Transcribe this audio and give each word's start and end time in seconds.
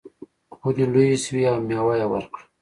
ونې 0.63 0.85
لویې 0.93 1.17
شوې 1.25 1.43
او 1.51 1.57
میوه 1.67 1.93
یې 1.99 2.05
ورکړه. 2.11 2.43